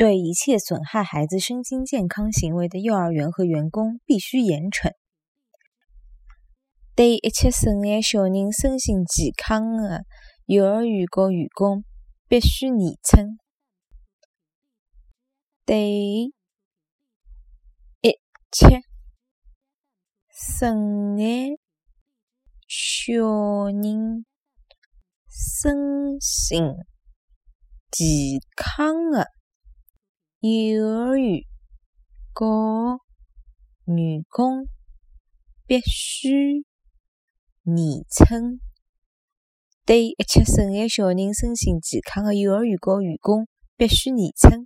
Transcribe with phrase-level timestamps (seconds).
[0.00, 4.94] 对一切损害孩子身心健康行为的幼儿园和员工必须严惩。
[6.94, 10.06] 对一切损害小人身心健康的
[10.46, 11.84] 幼儿园和员工
[12.28, 13.36] 必须严惩。
[15.66, 16.32] 对
[18.00, 18.18] 一
[18.50, 18.80] 切
[20.30, 21.58] 损害
[22.66, 24.24] 小人
[25.28, 26.64] 身心
[27.90, 29.26] 健康的
[30.42, 31.42] 幼儿园
[32.32, 32.98] 和
[33.84, 34.66] 员工
[35.66, 36.64] 必须
[37.64, 37.76] 严
[38.08, 38.58] 惩。
[39.84, 44.64] 对一切损害小人身心健康的幼儿园和员工必须严惩。